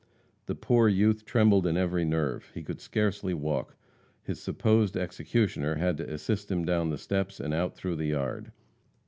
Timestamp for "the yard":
7.97-8.51